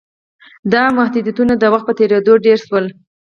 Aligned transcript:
دا 0.73 0.83
محدودیتونه 0.97 1.53
د 1.57 1.63
وخت 1.73 1.85
په 1.87 1.93
تېرېدو 1.99 2.33
ډېر 2.45 2.57
شول. 2.67 2.85